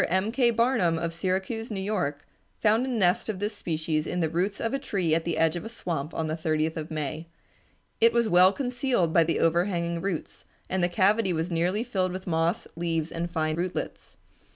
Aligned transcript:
M. 0.09 0.31
K. 0.31 0.49
Barnum 0.49 0.97
of 0.97 1.13
Syracuse, 1.13 1.69
New 1.69 1.79
York, 1.79 2.25
found 2.59 2.87
a 2.87 2.89
nest 2.89 3.29
of 3.29 3.37
this 3.37 3.55
species 3.55 4.07
in 4.07 4.19
the 4.19 4.31
roots 4.31 4.59
of 4.59 4.73
a 4.73 4.79
tree 4.79 5.13
at 5.13 5.25
the 5.25 5.37
edge 5.37 5.55
of 5.55 5.63
a 5.63 5.69
swamp 5.69 6.11
on 6.15 6.25
the 6.25 6.35
30th 6.35 6.75
of 6.75 6.89
May. 6.89 7.27
It 7.99 8.11
was 8.11 8.27
well 8.27 8.51
concealed 8.51 9.13
by 9.13 9.23
the 9.23 9.39
overhanging 9.39 10.01
roots, 10.01 10.43
and 10.67 10.83
the 10.83 10.89
cavity 10.89 11.33
was 11.33 11.51
nearly 11.51 11.83
filled 11.83 12.13
with 12.13 12.25
moss, 12.25 12.67
leaves, 12.75 13.11
and 13.11 13.29
fine 13.29 13.55
rootlets. 13.57 14.17